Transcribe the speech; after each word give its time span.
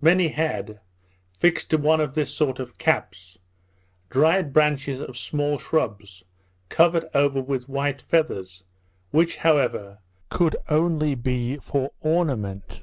Many 0.00 0.28
had, 0.28 0.80
fixed 1.38 1.68
to 1.68 1.76
one 1.76 2.00
of 2.00 2.14
this 2.14 2.32
sort 2.34 2.58
of 2.58 2.78
caps, 2.78 3.36
dried 4.08 4.50
branches 4.50 5.02
of 5.02 5.18
small 5.18 5.58
shrubs 5.58 6.24
covered 6.70 7.04
over 7.12 7.42
with 7.42 7.68
white 7.68 8.00
feathers, 8.00 8.64
which, 9.10 9.36
however, 9.36 9.98
could 10.30 10.56
only 10.70 11.14
be 11.14 11.58
for 11.58 11.92
ornament. 12.00 12.82